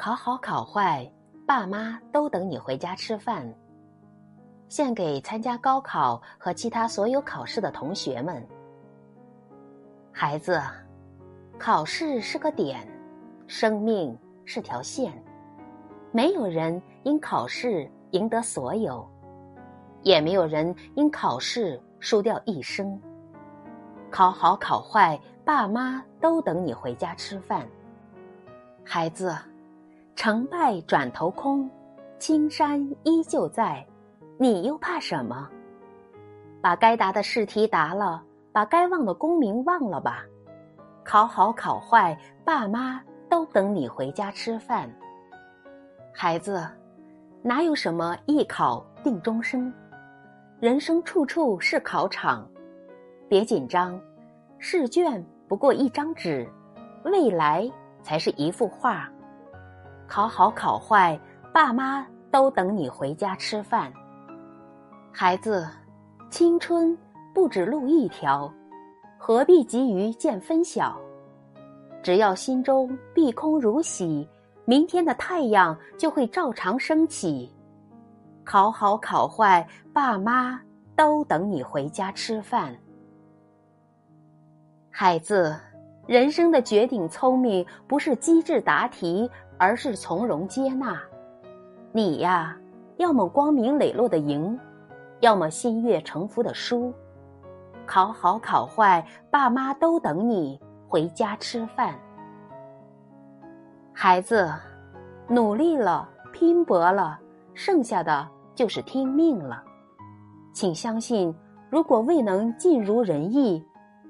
[0.00, 1.06] 考好考坏，
[1.46, 3.46] 爸妈都等你回家吃饭。
[4.66, 8.42] 献给参加高考和其他所有考试的同学们。
[10.10, 10.58] 孩子，
[11.58, 12.88] 考试是个点，
[13.46, 14.16] 生命
[14.46, 15.12] 是条线，
[16.12, 19.06] 没有人因考试赢得所有，
[20.00, 22.98] 也没有人因考试输掉一生。
[24.10, 27.68] 考好考坏，爸妈都等你回家吃饭。
[28.82, 29.36] 孩子，
[30.20, 31.66] 成败转头空，
[32.18, 33.82] 青山依旧在，
[34.36, 35.48] 你又怕什么？
[36.60, 40.22] 把该答的试题答了，把该忘的功名忘了吧。
[41.02, 44.94] 考好考坏，爸妈都等你回家吃饭。
[46.12, 46.68] 孩子，
[47.40, 49.72] 哪有什么一考定终生？
[50.60, 52.46] 人生处处是考场。
[53.26, 53.98] 别紧张，
[54.58, 56.46] 试卷不过一张纸，
[57.06, 57.66] 未来
[58.02, 59.10] 才是一幅画。
[60.10, 61.16] 考好考坏，
[61.54, 63.92] 爸妈都等你回家吃饭。
[65.12, 65.64] 孩子，
[66.30, 66.98] 青春
[67.32, 68.52] 不止路一条，
[69.16, 70.98] 何必急于见分晓？
[72.02, 74.28] 只要心中碧空如洗，
[74.64, 77.48] 明天的太阳就会照常升起。
[78.44, 80.60] 考好考坏，爸妈
[80.96, 82.76] 都等你回家吃饭。
[84.90, 85.56] 孩子，
[86.08, 89.30] 人生的绝顶聪明不是机智答题，
[89.60, 90.98] 而是从容接纳。
[91.92, 92.56] 你呀，
[92.96, 94.58] 要么光明磊落的赢，
[95.20, 96.90] 要么心悦诚服的输。
[97.84, 101.94] 考好考坏，爸妈都等你回家吃饭。
[103.92, 104.50] 孩子，
[105.28, 107.18] 努力了，拼搏了，
[107.52, 109.62] 剩下的就是听命了。
[110.54, 111.34] 请相信，
[111.68, 113.62] 如果未能尽如人意。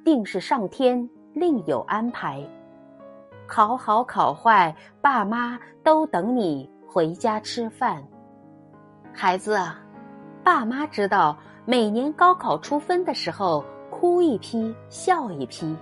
[0.02, 2.42] 定是上天另有安排，
[3.50, 8.00] 考好考坏，爸妈都等你回家吃饭。
[9.12, 9.80] 孩子啊，
[10.44, 15.76] 爸妈知道，每年高考出分的时候，哭一批，笑一批。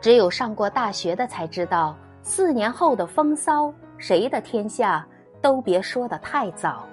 [0.00, 5.04] 只有上过大学的才知道，四年后的风骚，谁的天下
[5.42, 6.84] 都别说的太早。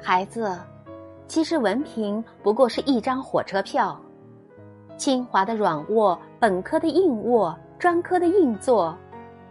[0.00, 0.58] 孩子，
[1.28, 4.00] 其实文凭不过是一张火车票。
[4.96, 8.96] 清华的软卧，本科的硬卧，专科的硬座，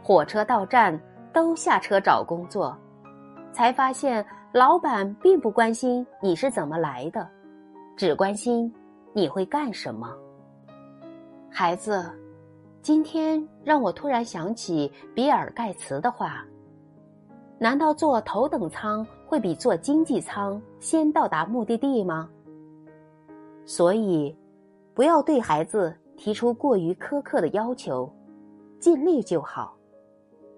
[0.01, 0.99] 火车到站
[1.31, 2.75] 都下车找工作，
[3.51, 7.29] 才发现老板并不关心你是怎么来的，
[7.95, 8.73] 只关心
[9.13, 10.11] 你会干什么。
[11.51, 12.11] 孩子，
[12.81, 16.43] 今天让我突然想起比尔盖茨的话：
[17.59, 22.27] 难道坐头等舱会比坐经济舱先到达目的地吗？
[23.63, 24.35] 所以。
[24.95, 28.07] 不要对孩子提出过于苛刻的要求，
[28.83, 29.77] 尽力就好。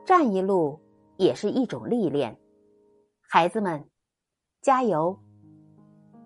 [0.04, 0.80] 站一路
[1.16, 2.36] 也是一种历练。
[3.22, 3.88] 孩子们，
[4.64, 5.20] 加油！